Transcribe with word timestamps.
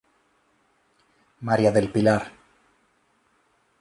Mª 1.49 1.73
del 1.75 1.91
Pilar. 1.99 2.17